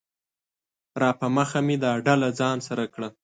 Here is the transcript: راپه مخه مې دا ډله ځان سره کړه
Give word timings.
راپه 1.01 1.27
مخه 1.35 1.59
مې 1.65 1.75
دا 1.83 1.91
ډله 2.05 2.29
ځان 2.39 2.57
سره 2.67 2.83
کړه 2.93 3.09